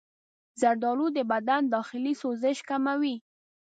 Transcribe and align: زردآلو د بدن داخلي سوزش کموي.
زردآلو 0.61 1.07
د 1.17 1.19
بدن 1.31 1.61
داخلي 1.75 2.13
سوزش 2.21 2.57
کموي. 2.69 3.15